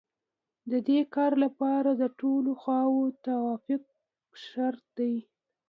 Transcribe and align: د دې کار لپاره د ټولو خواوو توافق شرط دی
د 0.71 0.73
دې 0.87 0.99
کار 1.15 1.33
لپاره 1.43 1.89
د 2.01 2.03
ټولو 2.19 2.51
خواوو 2.61 3.03
توافق 3.25 3.83
شرط 4.45 4.83
دی 4.97 5.13